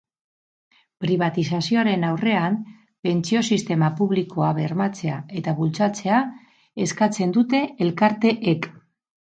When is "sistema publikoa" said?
3.51-4.51